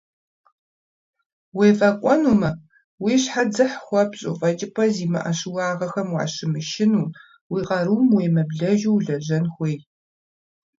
Уефӏэкӏуэнумэ, 1.57 2.51
уи 3.03 3.13
щхьэ 3.21 3.43
дзыхь 3.49 3.77
хуэпщӏу, 3.85 4.37
фӀэкӀыпӀэ 4.39 4.85
зимыӀэ 4.95 5.31
щыуагъэхэм 5.37 6.09
уащымышынэу, 6.13 7.07
уи 7.51 7.61
къарум 7.67 8.05
уемыблэжу 8.15 8.93
улэжьэн 8.97 9.45
хуейщ. 9.53 9.81